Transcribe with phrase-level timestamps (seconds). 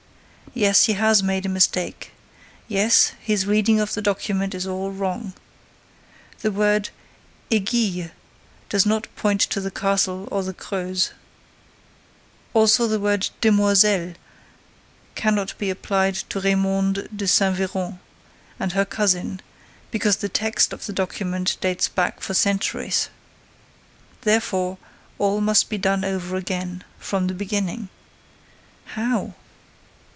[0.53, 2.11] Yes, he has made a mistake.
[2.67, 5.31] Yes, his reading of the document is all wrong.
[6.39, 6.89] The word
[7.49, 8.11] aiguille
[8.67, 11.11] does not point to the castle on the Creuse.
[12.53, 14.17] Also, the word demoiselles
[15.15, 17.97] cannot be applied to Raymonde de Saint Véran
[18.59, 19.41] and her cousin,
[19.89, 23.07] because the text of the document dates back for centuries.
[24.23, 24.77] Therefore,
[25.17, 27.87] all must be done over again, from the beginning.
[28.83, 29.33] How?